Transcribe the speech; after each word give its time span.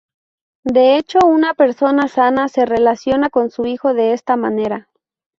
De 0.63 0.97
hecho, 0.97 1.19
una 1.27 1.53
persona 1.53 2.07
sana 2.07 2.49
se 2.49 2.65
relaciona 2.65 3.29
con 3.29 3.51
su 3.51 3.67
hijo 3.67 3.93
de 3.93 4.13
esta 4.13 4.35
manera. 4.35 4.89